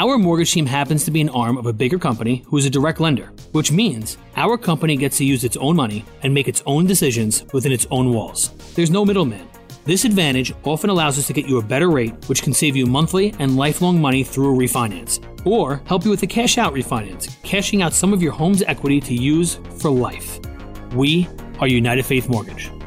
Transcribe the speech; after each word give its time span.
Our 0.00 0.16
mortgage 0.16 0.52
team 0.52 0.66
happens 0.66 1.04
to 1.04 1.10
be 1.10 1.20
an 1.20 1.28
arm 1.30 1.58
of 1.58 1.66
a 1.66 1.72
bigger 1.72 1.98
company 1.98 2.44
who 2.46 2.56
is 2.56 2.64
a 2.64 2.70
direct 2.70 3.00
lender, 3.00 3.32
which 3.50 3.72
means 3.72 4.16
our 4.36 4.56
company 4.56 4.96
gets 4.96 5.18
to 5.18 5.24
use 5.24 5.42
its 5.42 5.56
own 5.56 5.74
money 5.74 6.04
and 6.22 6.32
make 6.32 6.46
its 6.46 6.62
own 6.66 6.86
decisions 6.86 7.44
within 7.52 7.72
its 7.72 7.84
own 7.90 8.12
walls. 8.12 8.52
There's 8.76 8.92
no 8.92 9.04
middleman. 9.04 9.48
This 9.84 10.04
advantage 10.04 10.54
often 10.62 10.88
allows 10.88 11.18
us 11.18 11.26
to 11.26 11.32
get 11.32 11.48
you 11.48 11.58
a 11.58 11.64
better 11.64 11.90
rate, 11.90 12.14
which 12.28 12.44
can 12.44 12.52
save 12.52 12.76
you 12.76 12.86
monthly 12.86 13.34
and 13.40 13.56
lifelong 13.56 14.00
money 14.00 14.22
through 14.22 14.54
a 14.54 14.56
refinance, 14.56 15.18
or 15.44 15.82
help 15.86 16.04
you 16.04 16.12
with 16.12 16.22
a 16.22 16.28
cash 16.28 16.58
out 16.58 16.74
refinance, 16.74 17.42
cashing 17.42 17.82
out 17.82 17.92
some 17.92 18.12
of 18.12 18.22
your 18.22 18.32
home's 18.32 18.62
equity 18.62 19.00
to 19.00 19.14
use 19.14 19.58
for 19.78 19.90
life. 19.90 20.38
We 20.94 21.26
are 21.58 21.66
United 21.66 22.06
Faith 22.06 22.28
Mortgage. 22.28 22.70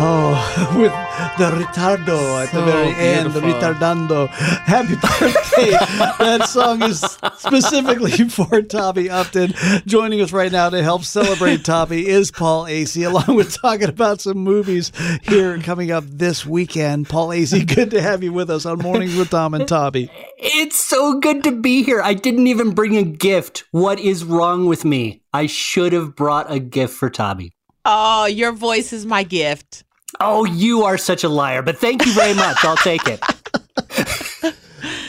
Oh, 0.00 0.76
with 0.78 0.92
the 1.38 1.50
retardo 1.50 2.44
at 2.44 2.52
the 2.52 2.62
very 2.62 2.94
end, 2.94 3.32
the 3.32 3.40
retardando. 3.40 4.28
Happy 4.28 4.94
birthday. 4.94 5.70
that 6.24 6.48
song 6.48 6.84
is 6.84 7.00
specifically 7.36 8.12
for 8.28 8.62
Tommy 8.62 9.10
Upton. 9.10 9.54
Joining 9.86 10.20
us 10.20 10.30
right 10.32 10.52
now 10.52 10.70
to 10.70 10.84
help 10.84 11.02
celebrate 11.02 11.64
Tommy 11.64 12.06
is 12.06 12.30
Paul 12.30 12.66
Asay, 12.66 13.08
along 13.08 13.36
with 13.36 13.60
talking 13.60 13.88
about 13.88 14.20
some 14.20 14.38
movies 14.38 14.92
here 15.22 15.58
coming 15.58 15.90
up 15.90 16.04
this 16.06 16.46
weekend. 16.46 17.08
Paul 17.08 17.30
Asay, 17.30 17.66
good 17.66 17.90
to 17.90 18.00
have 18.00 18.22
you 18.22 18.32
with 18.32 18.50
us 18.50 18.66
on 18.66 18.78
Mornings 18.78 19.16
with 19.16 19.30
Tom 19.30 19.52
and 19.52 19.66
Tommy. 19.66 20.10
It's 20.36 20.78
so 20.78 21.18
good 21.18 21.42
to 21.42 21.50
be 21.50 21.82
here. 21.82 22.00
I 22.00 22.14
didn't 22.14 22.46
even 22.46 22.70
bring 22.70 22.96
a 22.96 23.02
gift. 23.02 23.64
What 23.72 23.98
is 23.98 24.24
wrong 24.24 24.66
with 24.66 24.84
me? 24.84 25.22
I 25.32 25.46
should 25.46 25.92
have 25.92 26.14
brought 26.14 26.52
a 26.52 26.60
gift 26.60 26.94
for 26.94 27.10
Tommy. 27.10 27.50
Oh, 27.84 28.26
your 28.26 28.52
voice 28.52 28.92
is 28.92 29.04
my 29.04 29.24
gift. 29.24 29.82
Oh, 30.20 30.44
you 30.44 30.84
are 30.84 30.98
such 30.98 31.24
a 31.24 31.28
liar, 31.28 31.62
but 31.62 31.78
thank 31.78 32.04
you 32.04 32.12
very 32.14 32.34
much. 32.34 32.64
I'll 32.64 32.76
take 32.76 33.02
it. 33.06 33.20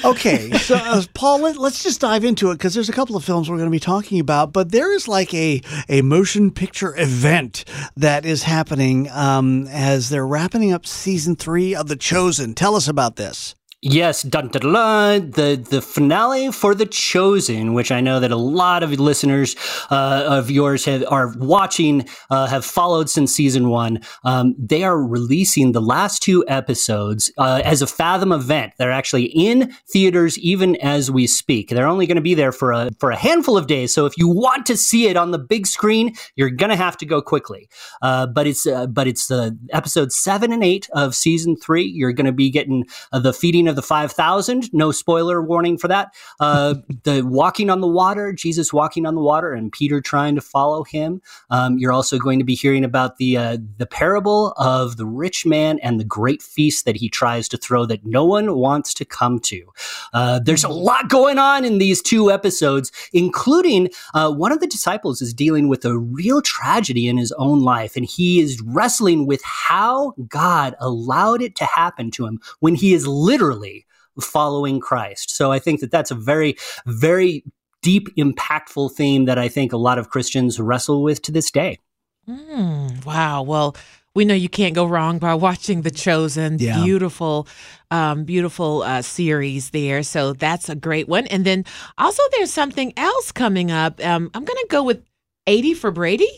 Okay, 0.03 0.52
so 0.52 0.75
uh, 0.75 1.03
Paul, 1.14 1.42
let, 1.42 1.58
us 1.58 1.83
just 1.83 2.00
dive 2.00 2.23
into 2.23 2.52
it 2.52 2.55
because 2.55 2.73
there's 2.73 2.88
a 2.88 2.94
couple 2.94 3.17
of 3.17 3.23
films 3.23 3.50
we're 3.50 3.58
going 3.58 3.67
to 3.67 3.72
be 3.72 3.81
talking 3.81 4.20
about, 4.20 4.53
but 4.53 4.72
there 4.72 4.94
is 4.94 5.09
like 5.09 5.33
a 5.33 5.61
a 5.89 6.02
motion 6.02 6.52
picture 6.52 6.95
event 6.97 7.66
that 7.97 8.25
is 8.25 8.44
happening 8.44 9.09
um, 9.09 9.67
as 9.67 10.09
they're 10.09 10.25
wrapping 10.25 10.72
up 10.72 10.86
season 10.86 11.36
three 11.36 11.75
of 11.75 11.89
The 11.89 11.97
Chosen. 11.97 12.55
Tell 12.55 12.75
us 12.75 12.88
about 12.88 13.17
this. 13.17 13.55
Yes, 13.82 14.24
dun, 14.24 14.50
dun, 14.50 14.74
dun, 14.74 15.32
the 15.32 15.56
the 15.56 15.82
finale 15.82 16.52
for 16.52 16.76
The 16.76 16.86
Chosen, 16.86 17.74
which 17.74 17.94
I 17.94 18.02
know 18.02 18.20
that 18.20 18.30
a 18.30 18.36
lot 18.36 18.84
of 18.84 18.92
listeners 19.00 19.56
uh, 19.90 20.26
of 20.28 20.52
yours 20.52 20.84
have, 20.84 21.06
are 21.08 21.34
watching, 21.38 22.06
uh, 22.30 22.48
have 22.48 22.66
followed 22.66 23.10
since 23.10 23.34
season 23.34 23.70
one. 23.70 24.02
Um, 24.26 24.54
they 24.60 24.84
are 24.84 25.02
releasing 25.02 25.72
the 25.72 25.80
last 25.82 26.22
two 26.22 26.44
episodes 26.50 27.32
uh, 27.38 27.62
as 27.64 27.82
a 27.82 27.88
Fathom 27.88 28.34
event. 28.34 28.73
They're 28.78 28.92
actually 28.92 29.28
in 29.28 29.73
theaters 29.89 30.38
even 30.39 30.76
as 30.82 31.10
we 31.10 31.26
speak. 31.26 31.70
They're 31.70 31.88
only 31.88 32.06
going 32.06 32.18
to 32.18 32.22
be 32.22 32.34
there 32.34 32.52
for 32.52 32.73
a 32.73 32.89
for 33.00 33.12
a 33.12 33.16
handful 33.16 33.58
of 33.58 33.68
days. 33.68 33.94
So 33.94 34.06
if 34.06 34.18
you 34.18 34.28
want 34.28 34.66
to 34.66 34.76
see 34.76 35.08
it 35.08 35.16
on 35.16 35.32
the 35.32 35.39
big 35.39 35.66
screen, 35.66 36.16
you're 36.36 36.50
going 36.50 36.70
to 36.70 36.76
have 36.76 36.98
to 36.98 37.06
go 37.06 37.22
quickly. 37.22 37.70
Uh, 38.02 38.28
but 38.28 38.45
it's 38.45 38.68
uh, 38.68 38.88
but 38.88 39.08
it's 39.08 39.32
uh, 39.32 39.52
episode 39.72 40.12
seven 40.12 40.52
and 40.52 40.66
eight 40.66 40.89
of 40.92 41.16
season 41.16 41.56
three. 41.56 41.86
You're 41.86 42.12
going 42.12 42.26
to 42.26 42.34
be 42.34 42.50
getting 42.50 42.84
uh, 43.14 43.20
the 43.20 43.32
feeding 43.32 43.69
of 43.70 43.76
the 43.76 43.82
5,000. 43.82 44.74
No 44.74 44.92
spoiler 44.92 45.42
warning 45.42 45.78
for 45.78 45.88
that. 45.88 46.14
Uh, 46.40 46.76
the 47.04 47.22
walking 47.22 47.70
on 47.70 47.82
the 47.82 47.88
water, 47.88 48.34
Jesus 48.34 48.74
walking 48.74 49.06
on 49.06 49.16
the 49.16 49.22
water, 49.22 49.54
and 49.54 49.72
Peter 49.72 50.02
trying 50.02 50.36
to 50.36 50.42
follow 50.42 50.84
him. 50.84 51.22
Um, 51.50 51.78
you're 51.78 51.92
also 51.92 52.18
going 52.18 52.40
to 52.40 52.46
be 52.46 52.56
hearing 52.56 52.84
about 52.84 53.18
the 53.18 53.38
uh, 53.38 53.58
the 53.78 53.86
parable 53.86 54.54
of 54.58 54.98
the 54.98 55.06
rich 55.06 55.46
man 55.46 55.80
and 55.80 56.00
the 56.00 56.06
great 56.06 56.42
feast 56.42 56.86
that 56.86 56.96
he 56.96 57.10
tries 57.10 57.48
to 57.50 57.58
throw 57.58 57.86
that 57.86 58.06
no 58.06 58.26
one 58.26 58.56
wants 58.56 58.94
to 58.96 59.06
come 59.06 59.40
to. 59.40 59.64
Uh, 60.14 60.40
there's 60.40 60.64
a 60.64 60.70
lot 60.70 61.10
going 61.10 61.38
on 61.38 61.66
in 61.66 61.78
these 61.78 62.02
two 62.02 62.32
episodes, 62.32 62.92
including 63.14 63.90
uh, 64.14 64.32
one 64.32 64.52
of 64.52 64.60
the 64.60 64.68
disciples 64.68 65.22
is 65.22 65.34
dealing 65.34 65.68
with 65.68 65.86
a 65.86 65.98
real 65.98 66.42
tragedy 66.42 67.08
in 67.08 67.18
his 67.18 67.32
own 67.34 67.60
life, 67.60 67.96
and 67.96 68.06
he 68.06 68.40
is 68.40 68.62
wrestling 68.62 69.26
with 69.26 69.42
how 69.44 70.14
God 70.28 70.76
allowed 70.80 71.42
it 71.42 71.56
to 71.56 71.66
happen 71.66 72.12
to 72.12 72.26
him 72.26 72.40
when 72.60 72.76
he 72.76 72.94
is 72.94 73.08
literally 73.08 73.58
following 74.21 74.80
Christ. 74.80 75.36
So 75.36 75.52
I 75.52 75.59
think 75.59 75.80
that 75.81 75.92
that's 75.92 76.11
a 76.11 76.15
very, 76.15 76.55
very 76.86 77.43
deep, 77.81 78.14
impactful 78.15 78.93
theme 78.93 79.25
that 79.25 79.37
I 79.37 79.47
think 79.47 79.73
a 79.73 79.77
lot 79.77 79.97
of 79.97 80.09
Christians 80.09 80.59
wrestle 80.59 81.02
with 81.02 81.21
to 81.23 81.31
this 81.31 81.52
day. 81.52 81.80
Mm, 82.27 83.05
wow. 83.05 83.42
Well, 83.42 83.75
we 84.15 84.25
know 84.25 84.33
you 84.33 84.49
can't 84.49 84.75
go 84.75 84.86
wrong 84.86 85.20
by 85.20 85.33
watching 85.47 85.81
The 85.81 85.92
Chosen. 85.92 86.58
Yeah. 86.59 86.83
Beautiful, 86.83 87.47
um, 87.92 88.25
beautiful 88.25 88.83
uh, 88.83 89.02
series 89.02 89.70
there. 89.70 90.03
So 90.03 90.33
that's 90.33 90.70
a 90.70 90.76
great 90.76 91.08
one. 91.08 91.27
And 91.27 91.45
then 91.45 91.65
also 91.97 92.21
there's 92.31 92.52
something 92.52 92.93
else 92.97 93.31
coming 93.31 93.71
up. 93.71 94.03
Um, 94.03 94.30
I'm 94.33 94.45
going 94.45 94.58
to 94.58 94.67
go 94.70 94.83
with 94.83 95.03
80 95.47 95.73
for 95.76 95.91
Brady. 95.91 96.30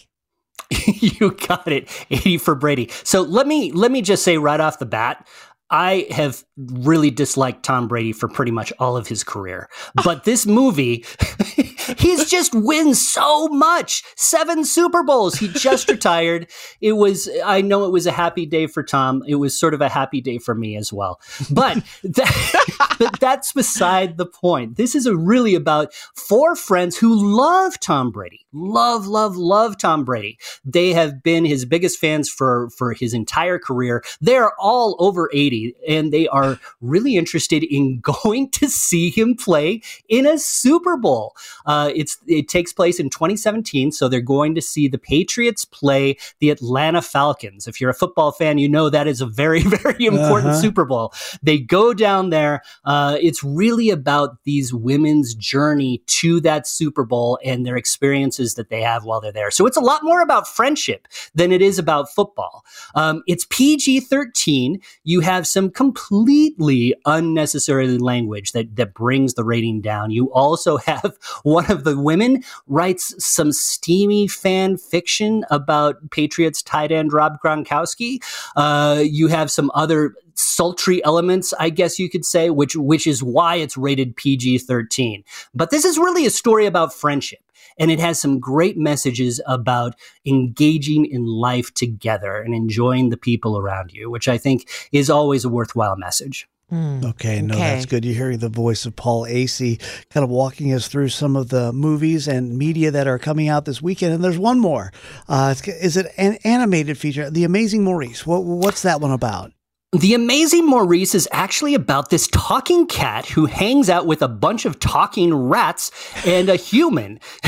you 0.88 1.32
got 1.32 1.68
it 1.68 1.90
80 2.10 2.38
for 2.38 2.56
brady 2.56 2.90
so 3.04 3.24
let 3.24 3.46
me 3.46 3.74
let 3.74 3.92
me 3.92 4.02
just 4.02 4.24
say 4.24 4.38
right 4.38 4.62
off 4.62 4.80
the 4.80 4.86
bat 4.86 5.28
I 5.72 6.08
have 6.12 6.44
really 6.58 7.10
disliked 7.10 7.64
Tom 7.64 7.88
Brady 7.88 8.12
for 8.12 8.28
pretty 8.28 8.52
much 8.52 8.74
all 8.78 8.98
of 8.98 9.08
his 9.08 9.24
career. 9.24 9.70
But 10.04 10.26
this 10.26 10.46
movie, 10.46 11.06
he's 11.98 12.30
just 12.30 12.54
wins 12.54 13.06
so 13.06 13.48
much. 13.48 14.04
Seven 14.16 14.66
Super 14.66 15.04
Bowls. 15.04 15.36
He 15.36 15.48
just 15.50 15.90
retired. 15.92 16.48
It 16.80 16.94
was, 16.94 17.30
I 17.44 17.62
know 17.62 17.86
it 17.86 17.92
was 17.92 18.08
a 18.08 18.12
happy 18.12 18.46
day 18.46 18.68
for 18.68 18.84
Tom. 18.84 19.24
It 19.28 19.36
was 19.36 19.58
sort 19.58 19.74
of 19.74 19.82
a 19.82 19.90
happy 19.90 20.22
day 20.22 20.38
for 20.38 20.56
me 20.56 20.78
as 20.78 20.92
well. 20.92 21.20
But, 21.52 21.84
that, 22.04 22.96
but 23.00 23.20
that's 23.20 23.54
beside 23.54 24.18
the 24.18 24.26
point. 24.26 24.78
This 24.78 24.96
is 24.96 25.06
a 25.06 25.16
really 25.16 25.56
about 25.56 25.94
four 26.16 26.56
friends 26.56 26.98
who 26.98 27.38
love 27.38 27.80
Tom 27.80 28.12
Brady. 28.12 28.46
Love, 28.54 29.08
love, 29.08 29.38
love 29.38 29.78
Tom 29.78 30.04
Brady. 30.04 30.38
They 30.66 30.94
have 30.94 31.24
been 31.24 31.46
his 31.46 31.66
biggest 31.66 32.00
fans 32.00 32.30
for, 32.30 32.70
for 32.72 32.94
his 32.94 33.14
entire 33.14 33.60
career. 33.60 34.04
They're 34.20 34.52
all 34.60 34.96
over 35.00 35.30
80 35.34 35.76
and 35.88 36.12
they 36.12 36.28
are 36.28 36.60
really 36.82 37.16
interested 37.18 37.64
in 37.64 38.00
going 38.02 38.50
to 38.52 38.68
see 38.68 39.10
him 39.10 39.36
play 39.36 39.82
in 40.10 40.26
a 40.26 40.38
Super 40.38 40.98
Bowl. 40.98 41.36
Uh, 41.66 41.71
it's 41.94 42.18
it 42.28 42.48
takes 42.48 42.74
place 42.74 43.00
in 43.00 43.10
2017, 43.10 43.92
so 43.92 44.08
they're 44.08 44.22
going 44.22 44.56
to 44.56 44.62
see 44.62 44.88
the 44.88 44.98
Patriots 44.98 45.66
play 45.66 46.18
the 46.40 46.50
Atlanta 46.50 47.02
Falcons. 47.02 47.68
If 47.68 47.80
you're 47.80 47.90
a 47.90 47.94
football 48.04 48.32
fan, 48.32 48.58
you 48.58 48.70
know 48.70 48.90
that 48.90 49.08
is 49.08 49.22
a 49.22 49.26
very 49.26 49.62
very 49.78 50.06
important 50.06 50.52
Uh-huh. 50.52 50.62
Super 50.62 50.86
Bowl. 50.86 51.14
They 51.44 51.58
go 51.60 51.94
down 51.94 52.30
there. 52.30 52.62
Uh, 52.86 53.18
it's 53.22 53.44
really 53.44 53.90
about 53.90 54.38
these 54.44 54.74
women's 54.74 55.36
journey 55.36 56.02
to 56.08 56.40
that 56.42 56.68
Super 56.68 57.04
Bowl 57.06 57.40
and 57.44 57.66
their 57.66 57.78
experiences 57.78 58.56
that 58.56 58.70
they 58.70 58.82
have 58.82 59.04
while 59.06 59.22
they're 59.22 59.32
there. 59.32 59.52
So 59.52 59.66
it's 59.66 59.78
a 59.78 59.82
lot 59.82 60.04
more 60.04 60.22
about 60.22 60.48
friendship 60.48 61.08
than 61.36 61.52
it 61.52 61.62
is 61.62 61.80
about 61.80 62.10
football. 62.10 62.64
Um, 62.96 63.24
it's 63.28 63.46
PG 63.50 64.02
13. 64.02 64.80
You 65.04 65.22
have 65.22 65.46
some 65.48 65.70
completely 65.72 66.94
unnecessary 67.06 67.98
language 67.98 68.52
that, 68.54 68.76
that 68.76 68.94
brings 68.94 69.34
the 69.34 69.44
rating 69.44 69.82
down. 69.82 70.12
You 70.12 70.32
also 70.34 70.78
have 70.90 71.18
one 71.44 71.61
of 71.70 71.84
the 71.84 72.00
women 72.00 72.44
writes 72.68 73.14
some 73.24 73.52
steamy 73.52 74.28
fan 74.28 74.78
fiction 74.78 75.46
about 75.50 76.12
Patriots 76.12 76.62
tight 76.62 76.92
end 76.92 77.14
Rob 77.14 77.38
Gronkowski. 77.44 78.20
Uh, 78.56 79.04
you 79.04 79.28
have 79.28 79.52
some 79.52 79.72
other 79.74 80.14
sultry 80.36 81.04
elements, 81.04 81.54
I 81.60 81.70
guess 81.70 82.00
you 82.00 82.10
could 82.10 82.26
say, 82.26 82.50
which 82.50 82.76
which 82.76 83.08
is 83.08 83.24
why 83.24 83.56
it's 83.56 83.78
rated 83.78 84.16
PG 84.16 84.60
13. 84.60 85.24
But 85.54 85.70
this 85.70 85.86
is 85.86 85.98
really 85.98 86.26
a 86.26 86.32
story 86.32 86.66
about 86.66 86.94
friendship. 86.94 87.40
And 87.80 87.90
it 87.90 88.00
has 88.00 88.20
some 88.20 88.40
great 88.40 88.78
messages 88.78 89.40
about 89.48 89.96
engaging 90.26 91.06
in 91.06 91.26
life 91.26 91.74
together 91.74 92.36
and 92.42 92.54
enjoying 92.54 93.10
the 93.10 93.18
people 93.18 93.58
around 93.58 93.94
you, 93.94 94.10
which 94.10 94.28
I 94.28 94.38
think 94.38 94.70
is 94.92 95.10
always 95.10 95.46
a 95.46 95.50
worthwhile 95.50 95.96
message. 95.96 96.48
Okay, 96.74 97.42
no, 97.42 97.54
Okay. 97.56 97.64
that's 97.74 97.86
good. 97.86 98.06
You're 98.06 98.16
hearing 98.16 98.38
the 98.40 98.48
voice 98.50 98.86
of 98.86 98.96
Paul 98.96 99.24
Asay 99.26 99.80
kind 100.10 100.24
of 100.24 100.30
walking 100.30 100.74
us 100.74 100.88
through 100.88 101.10
some 101.10 101.36
of 101.36 101.50
the 101.50 101.74
movies 101.74 102.28
and 102.28 102.58
media 102.58 102.92
that 102.92 103.08
are 103.08 103.20
coming 103.20 103.50
out 103.50 103.66
this 103.66 103.82
weekend. 103.82 104.14
And 104.14 104.24
there's 104.24 104.38
one 104.38 104.60
more. 104.60 104.92
Uh, 105.28 105.54
it's, 105.58 105.68
is 105.68 105.98
it 105.98 106.08
an 106.18 106.38
animated 106.46 106.98
feature? 106.98 107.30
The 107.30 107.44
Amazing 107.44 107.84
Maurice. 107.84 108.26
What, 108.26 108.44
what's 108.46 108.84
that 108.84 109.02
one 109.02 109.12
about? 109.12 109.52
The 110.00 110.14
Amazing 110.14 110.66
Maurice 110.68 111.14
is 111.14 111.28
actually 111.34 111.74
about 111.74 112.10
this 112.10 112.28
talking 112.28 112.88
cat 112.88 113.26
who 113.26 113.46
hangs 113.48 113.90
out 113.90 114.06
with 114.08 114.22
a 114.22 114.30
bunch 114.30 114.64
of 114.64 114.80
talking 114.80 115.34
rats 115.34 115.92
and 116.26 116.48
a 116.48 116.56
human. 116.56 117.20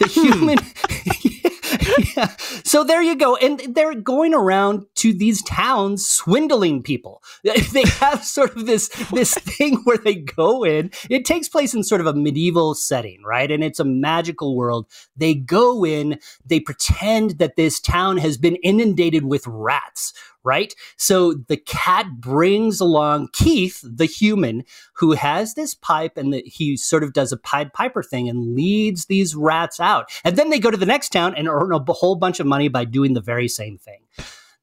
the 0.00 0.08
human. 0.08 0.58
yeah. 2.16 2.34
So 2.64 2.84
there 2.84 3.02
you 3.02 3.16
go. 3.16 3.36
And 3.36 3.60
they're 3.74 3.94
going 3.94 4.34
around 4.34 4.86
to 4.96 5.12
these 5.12 5.42
towns 5.42 6.06
swindling 6.06 6.82
people. 6.82 7.22
They 7.74 7.84
have 8.00 8.24
sort 8.24 8.56
of 8.56 8.66
this 8.66 8.88
this 9.10 9.34
thing 9.34 9.76
where 9.84 9.98
they 9.98 10.14
go 10.14 10.64
in. 10.64 10.90
It 11.10 11.24
takes 11.24 11.48
place 11.48 11.74
in 11.74 11.82
sort 11.82 12.00
of 12.00 12.06
a 12.06 12.14
medieval 12.14 12.74
setting, 12.74 13.22
right? 13.24 13.50
And 13.50 13.64
it's 13.64 13.80
a 13.80 13.84
magical 13.84 14.54
world. 14.56 14.86
They 15.16 15.34
go 15.34 15.84
in, 15.84 16.18
they 16.44 16.60
pretend 16.60 17.38
that 17.38 17.56
this 17.56 17.80
town 17.80 18.18
has 18.18 18.36
been 18.36 18.56
inundated 18.56 19.24
with 19.24 19.46
rats, 19.46 20.12
right? 20.44 20.74
So 20.96 21.34
the 21.48 21.56
cat 21.56 22.06
brings 22.20 22.80
along 22.80 23.28
Keith, 23.32 23.80
the 23.82 24.04
human, 24.04 24.64
who 24.94 25.12
has 25.12 25.54
this 25.54 25.74
pipe 25.74 26.16
and 26.16 26.32
the, 26.32 26.42
he 26.46 26.76
sort 26.76 27.02
of 27.02 27.12
does 27.12 27.32
a 27.32 27.36
Pied 27.36 27.72
Piper 27.72 28.02
thing 28.02 28.28
and 28.28 28.54
leads 28.54 29.06
these 29.06 29.34
rats 29.34 29.80
out. 29.80 30.10
And 30.22 30.36
then 30.36 30.50
they 30.50 30.58
go 30.58 30.70
to 30.70 30.76
the 30.76 30.86
next 30.86 31.10
town 31.10 31.34
and 31.34 31.48
earn 31.48 31.72
a 31.72 31.92
whole 31.92 32.16
bunch 32.16 32.40
of 32.40 32.46
money 32.46 32.68
by 32.68 32.84
doing 32.84 33.14
the 33.14 33.20
very 33.20 33.48
same 33.48 33.78
thing. 33.78 34.00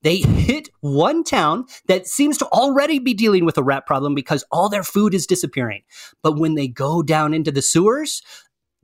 They 0.03 0.17
hit 0.17 0.69
one 0.79 1.23
town 1.23 1.65
that 1.87 2.07
seems 2.07 2.37
to 2.39 2.47
already 2.47 2.97
be 2.99 3.13
dealing 3.13 3.45
with 3.45 3.57
a 3.57 3.63
rat 3.63 3.85
problem 3.85 4.15
because 4.15 4.43
all 4.51 4.67
their 4.67 4.83
food 4.83 5.13
is 5.13 5.27
disappearing. 5.27 5.83
But 6.23 6.39
when 6.39 6.55
they 6.55 6.67
go 6.67 7.03
down 7.03 7.33
into 7.33 7.51
the 7.51 7.61
sewers, 7.61 8.23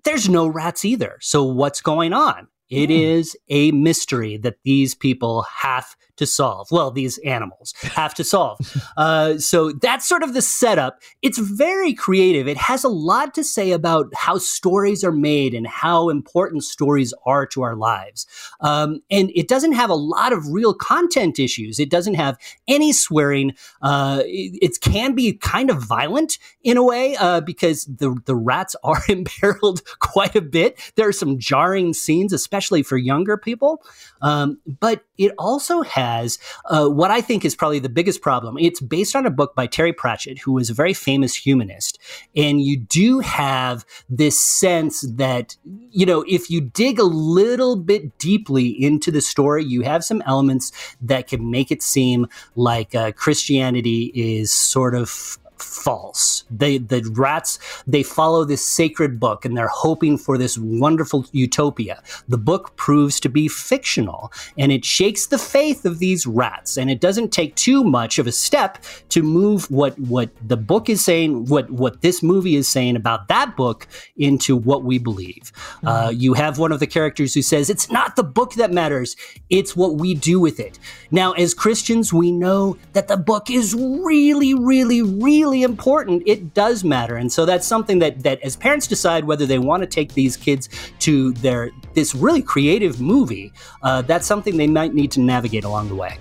there's 0.03 0.29
no 0.29 0.47
rats 0.47 0.85
either. 0.85 1.17
So 1.21 1.43
what's 1.43 1.81
going 1.81 2.13
on? 2.13 2.47
It 2.69 2.87
hmm. 2.87 2.91
is 2.91 3.35
a 3.49 3.71
mystery 3.71 4.37
that 4.37 4.57
these 4.63 4.93
people 4.93 5.43
have 5.43 5.95
to 6.17 6.25
solve. 6.25 6.67
Well, 6.71 6.91
these 6.91 7.17
animals 7.19 7.73
have 7.81 8.13
to 8.15 8.23
solve. 8.23 8.59
uh, 8.97 9.37
so 9.37 9.71
that's 9.71 10.07
sort 10.07 10.23
of 10.23 10.33
the 10.33 10.41
setup. 10.41 11.01
It's 11.21 11.37
very 11.37 11.93
creative. 11.93 12.47
It 12.47 12.57
has 12.57 12.83
a 12.83 12.89
lot 12.89 13.33
to 13.35 13.43
say 13.43 13.71
about 13.71 14.07
how 14.15 14.37
stories 14.37 15.03
are 15.03 15.11
made 15.11 15.53
and 15.53 15.65
how 15.65 16.09
important 16.09 16.63
stories 16.63 17.13
are 17.25 17.45
to 17.47 17.61
our 17.61 17.75
lives. 17.75 18.27
Um, 18.59 19.01
and 19.09 19.31
it 19.35 19.47
doesn't 19.47 19.73
have 19.73 19.89
a 19.89 19.95
lot 19.95 20.33
of 20.33 20.47
real 20.47 20.73
content 20.73 21.39
issues. 21.39 21.79
It 21.79 21.89
doesn't 21.89 22.15
have 22.15 22.37
any 22.67 22.91
swearing. 22.91 23.53
Uh, 23.81 24.21
it, 24.25 24.57
it 24.61 24.81
can 24.81 25.15
be 25.15 25.33
kind 25.33 25.69
of 25.69 25.83
violent 25.83 26.37
in 26.63 26.77
a 26.77 26.83
way 26.83 27.15
uh, 27.17 27.41
because 27.41 27.85
the 27.85 28.15
the 28.25 28.35
rats 28.35 28.75
are 28.83 29.01
imperiled 29.07 29.81
quite 29.99 30.35
a 30.35 30.41
bit. 30.41 30.79
There 30.95 31.07
are 31.07 31.13
some 31.13 31.39
jarring 31.39 31.93
scenes, 31.93 32.33
especially 32.33 32.83
for 32.83 32.97
younger 32.97 33.37
people. 33.37 33.83
Um, 34.21 34.59
but 34.79 35.03
it 35.17 35.31
also 35.37 35.81
has 35.81 36.06
uh, 36.65 36.87
what 36.87 37.11
I 37.11 37.21
think 37.21 37.45
is 37.45 37.55
probably 37.55 37.79
the 37.79 37.89
biggest 37.89 38.21
problem. 38.21 38.57
It's 38.59 38.81
based 38.81 39.15
on 39.15 39.25
a 39.25 39.31
book 39.31 39.55
by 39.55 39.67
Terry 39.67 39.93
Pratchett, 39.93 40.39
who 40.39 40.57
is 40.57 40.69
a 40.69 40.73
very 40.73 40.93
famous 40.93 41.35
humanist, 41.35 41.99
and 42.35 42.61
you 42.61 42.77
do 42.77 43.19
have 43.19 43.85
this 44.09 44.39
sense 44.39 45.01
that 45.01 45.55
you 45.91 46.05
know 46.05 46.23
if 46.27 46.49
you 46.49 46.61
dig 46.61 46.99
a 46.99 47.03
little 47.03 47.75
bit 47.75 48.17
deeply 48.17 48.67
into 48.67 49.11
the 49.11 49.21
story, 49.21 49.63
you 49.63 49.81
have 49.81 50.03
some 50.03 50.21
elements 50.25 50.71
that 51.01 51.27
can 51.27 51.51
make 51.51 51.71
it 51.71 51.81
seem 51.83 52.27
like 52.55 52.95
uh, 52.95 53.11
Christianity 53.11 54.11
is 54.15 54.51
sort 54.51 54.95
of 54.95 55.37
false. 55.61 56.43
They 56.51 56.77
the 56.77 57.09
rats 57.15 57.59
they 57.85 58.03
follow 58.03 58.43
this 58.43 58.65
sacred 58.65 59.19
book 59.19 59.45
and 59.45 59.57
they're 59.57 59.67
hoping 59.67 60.17
for 60.17 60.37
this 60.37 60.57
wonderful 60.57 61.25
utopia. 61.31 62.01
The 62.27 62.37
book 62.37 62.75
proves 62.75 63.19
to 63.21 63.29
be 63.29 63.47
fictional 63.47 64.31
and 64.57 64.71
it 64.71 64.85
shakes 64.85 65.27
the 65.27 65.37
faith 65.37 65.85
of 65.85 65.99
these 65.99 66.27
rats 66.27 66.77
and 66.77 66.89
it 66.89 66.99
doesn't 66.99 67.31
take 67.31 67.55
too 67.55 67.83
much 67.83 68.19
of 68.19 68.27
a 68.27 68.31
step 68.31 68.83
to 69.09 69.23
move 69.23 69.69
what 69.71 69.97
what 69.99 70.29
the 70.45 70.57
book 70.57 70.89
is 70.89 71.03
saying, 71.03 71.45
what 71.45 71.69
what 71.69 72.01
this 72.01 72.21
movie 72.21 72.55
is 72.55 72.67
saying 72.67 72.95
about 72.95 73.27
that 73.27 73.55
book 73.55 73.87
into 74.17 74.55
what 74.55 74.83
we 74.83 74.97
believe. 74.97 75.51
Uh, 75.85 76.11
you 76.13 76.33
have 76.33 76.57
one 76.57 76.71
of 76.71 76.79
the 76.79 76.87
characters 76.87 77.33
who 77.33 77.41
says 77.41 77.69
it's 77.69 77.91
not 77.91 78.15
the 78.15 78.23
book 78.23 78.53
that 78.53 78.71
matters, 78.71 79.15
it's 79.49 79.75
what 79.75 79.95
we 79.95 80.13
do 80.13 80.39
with 80.39 80.59
it. 80.59 80.79
Now 81.11 81.31
as 81.33 81.53
Christians, 81.53 82.13
we 82.13 82.31
know 82.31 82.77
that 82.93 83.07
the 83.07 83.17
book 83.17 83.49
is 83.49 83.73
really 83.73 84.53
really 84.53 85.01
really 85.01 85.46
important. 85.53 86.23
It 86.25 86.53
does 86.53 86.83
matter. 86.83 87.15
And 87.15 87.31
so 87.31 87.45
that's 87.45 87.67
something 87.67 87.99
that 87.99 88.23
that 88.23 88.41
as 88.41 88.55
parents 88.55 88.87
decide 88.87 89.25
whether 89.25 89.45
they 89.45 89.59
want 89.59 89.83
to 89.83 89.87
take 89.87 90.13
these 90.13 90.37
kids 90.37 90.69
to 90.99 91.33
their 91.33 91.71
this 91.93 92.13
really 92.15 92.41
creative 92.41 93.01
movie, 93.01 93.51
uh, 93.83 94.01
that's 94.01 94.27
something 94.27 94.57
they 94.57 94.67
might 94.67 94.93
need 94.93 95.11
to 95.11 95.19
navigate 95.19 95.63
along 95.63 95.89
the 95.89 95.95
way. 95.95 96.17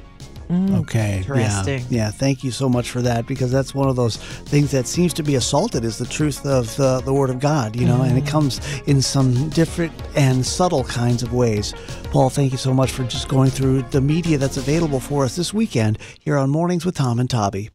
Okay. 0.51 1.19
Interesting. 1.19 1.81
Yeah. 1.81 2.05
yeah. 2.05 2.11
Thank 2.11 2.45
you 2.45 2.51
so 2.51 2.69
much 2.69 2.91
for 2.91 3.03
that 3.03 3.27
because 3.27 3.51
that's 3.51 3.75
one 3.75 3.89
of 3.89 3.97
those 3.97 4.17
things 4.17 4.71
that 4.71 4.87
seems 4.87 5.13
to 5.15 5.23
be 5.23 5.35
assaulted 5.35 5.85
is 5.85 5.99
the 5.99 6.07
truth 6.07 6.47
of 6.47 6.75
the, 6.77 7.01
the 7.01 7.13
Word 7.13 7.31
of 7.31 7.41
God, 7.41 7.75
you 7.75 7.87
know, 7.87 8.03
and 8.03 8.17
it 8.17 8.27
comes 8.27 8.61
in 8.87 9.03
some 9.03 9.49
different 9.51 9.93
and 10.15 10.45
subtle 10.47 10.85
kinds 10.85 11.23
of 11.23 11.33
ways. 11.33 11.75
Paul, 12.13 12.31
thank 12.31 12.53
you 12.53 12.59
so 12.59 12.73
much 12.73 12.93
for 12.93 13.05
just 13.05 13.29
going 13.29 13.51
through 13.51 13.83
the 13.83 14.01
media 14.01 14.39
that's 14.39 14.57
available 14.57 15.01
for 15.01 15.25
us 15.25 15.37
this 15.37 15.53
weekend 15.53 15.99
here 16.21 16.37
on 16.37 16.51
Mornings 16.51 16.87
with 16.87 16.95
Tom 16.95 17.19
and 17.19 17.29
Tabby. 17.29 17.71